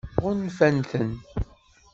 [0.23, 1.11] Ɣunfan-ten?